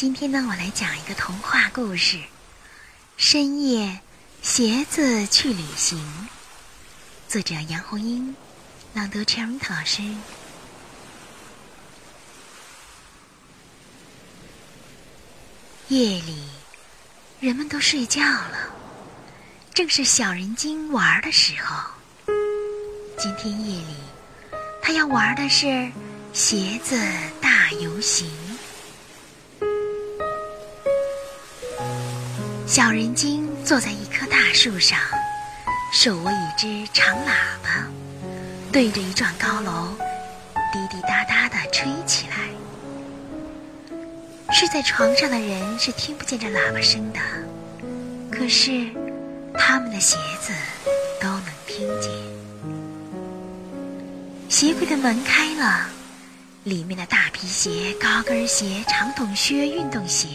[0.00, 2.18] 今天呢，我来讲一个童话故事。
[3.18, 4.00] 深夜，
[4.40, 6.02] 鞋子去旅行。
[7.28, 8.34] 作者杨红樱，
[8.94, 10.02] 朗读 Cherry 老师。
[15.88, 16.48] 夜里，
[17.38, 18.72] 人们都睡觉了，
[19.74, 21.76] 正是小人精玩的时候。
[23.18, 23.96] 今天夜里，
[24.80, 25.92] 他要玩的是
[26.32, 26.98] 鞋子
[27.42, 28.26] 大游行。
[32.70, 34.96] 小人精坐在一棵大树上，
[35.92, 37.32] 手握一只长喇
[37.64, 37.84] 叭，
[38.70, 39.88] 对着一幢高楼
[40.72, 42.36] 滴滴答答地吹起来。
[44.54, 47.18] 睡在床上的人是听不见这喇叭声的，
[48.30, 48.86] 可是
[49.58, 50.52] 他们的鞋子
[51.20, 52.08] 都能听见。
[54.48, 55.88] 鞋柜的门开了，
[56.62, 60.28] 里面的大皮鞋、高跟鞋、长筒靴、运动鞋。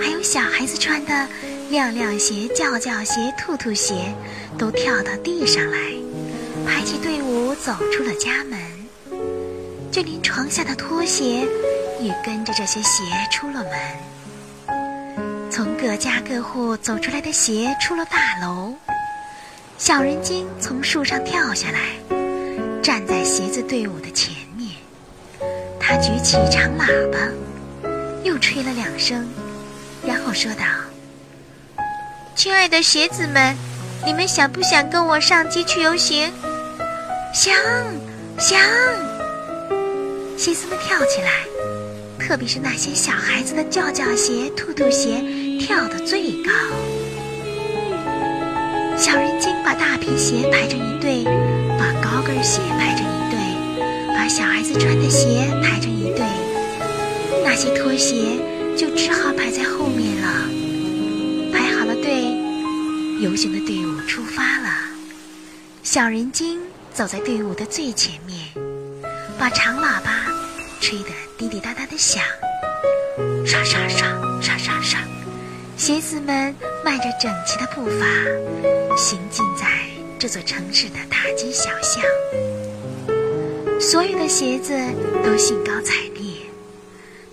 [0.00, 1.28] 还有小孩子穿的
[1.70, 4.14] 亮亮鞋、叫叫鞋、兔兔鞋，
[4.56, 5.78] 都跳到地上来，
[6.66, 8.58] 排起队伍走出了家门。
[9.90, 11.46] 就连床下的拖鞋
[12.00, 14.78] 也跟着这些鞋出了门。
[15.50, 18.74] 从各家各户走出来的鞋出了大楼。
[19.76, 21.80] 小人精从树上跳下来，
[22.82, 24.70] 站在鞋子队伍的前面。
[25.80, 27.18] 他举起长喇叭，
[28.22, 29.26] 又吹了两声。
[30.08, 30.64] 然后说道
[32.34, 33.54] ：“亲爱的鞋子们，
[34.06, 36.32] 你们想不想跟我上街去游行？”
[37.34, 37.54] 想，
[38.38, 38.58] 想！
[40.38, 41.44] 鞋子们跳起来，
[42.18, 45.22] 特别是那些小孩子的叫叫鞋、兔兔鞋，
[45.60, 46.50] 跳得最高。
[48.96, 51.22] 小人精把大皮鞋排成一队，
[51.78, 53.38] 把高跟鞋排成一队，
[54.16, 56.24] 把小孩子穿的鞋排成一队，
[57.44, 58.38] 那些拖鞋。
[58.78, 60.48] 就只好排在后面了。
[61.52, 62.22] 排好了队，
[63.20, 64.70] 游行的队伍出发了。
[65.82, 66.60] 小人精
[66.94, 68.38] 走在队伍的最前面，
[69.36, 70.32] 把长喇叭
[70.80, 72.22] 吹得滴滴答答的响，
[73.44, 74.08] 刷刷刷
[74.40, 75.00] 刷刷刷。
[75.76, 78.06] 鞋子们迈着整齐的步伐，
[78.96, 79.66] 行进在
[80.20, 82.00] 这座城市的大街小巷。
[83.80, 84.72] 所有的鞋子
[85.24, 86.27] 都兴高采烈。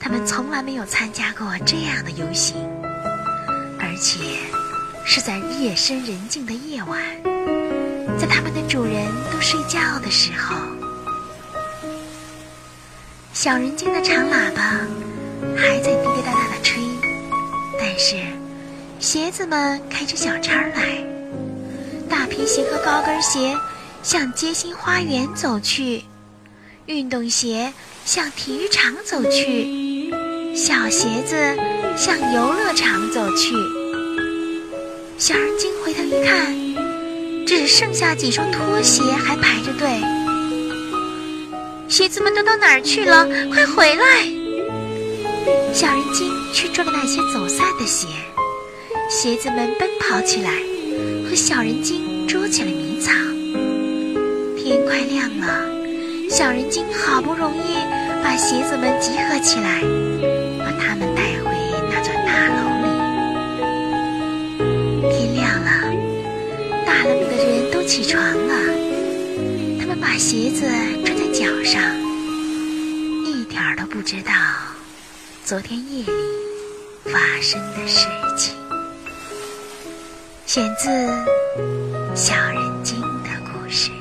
[0.06, 2.56] 他们从来没有参加过这样的游行，
[3.80, 4.38] 而且
[5.04, 7.02] 是在夜深人静的夜晚，
[8.16, 10.56] 在他们的主人都睡觉的时候。
[13.34, 14.80] 小人精的长喇叭
[15.58, 16.84] 还在滴滴答答的吹，
[17.80, 18.18] 但是
[19.00, 21.04] 鞋子们开着小差来，
[22.08, 23.58] 大皮鞋和高跟鞋
[24.04, 26.04] 向街心花园走去，
[26.86, 27.74] 运动鞋
[28.06, 29.85] 向体育场走去。
[30.56, 31.36] 小鞋子
[31.98, 33.54] 向游乐场走去。
[35.18, 40.02] 小人精回头一看，只剩下几双拖鞋还排着队。
[41.90, 43.28] 鞋子们都到哪儿去了？
[43.54, 44.04] 快回来！
[45.74, 48.08] 小人精去捉了那些走散的鞋。
[49.10, 50.52] 鞋子们奔跑起来，
[51.30, 53.14] 和小人精捉起了迷藏。
[54.56, 55.66] 天快亮了，
[56.30, 57.76] 小人精好不容易
[58.24, 59.84] 把鞋子们集合起来。
[60.80, 61.50] 他们带回
[61.90, 62.88] 那座大楼里。
[65.12, 65.70] 天亮了，
[66.86, 68.54] 大楼里的人都起床了。
[69.80, 70.66] 他们把鞋子
[71.04, 71.82] 穿在脚上，
[73.26, 74.32] 一点儿都不知道
[75.44, 76.12] 昨天夜里
[77.06, 78.56] 发生的事情。
[80.46, 80.90] 选自
[82.16, 83.92] 《小人精的故事》。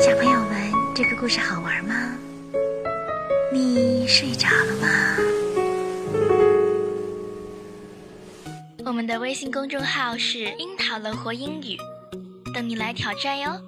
[0.00, 1.94] 小朋友们，这个故事好玩吗？
[3.52, 4.88] 你睡着了吗？
[8.84, 11.76] 我们的微信公众号是“樱桃乐活英语”，
[12.54, 13.60] 等你来挑战哟。